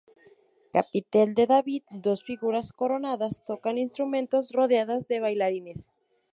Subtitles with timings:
[0.75, 5.87] Capitel de David: dos figuras coronadas tocan instrumentos rodeadas de bailarines.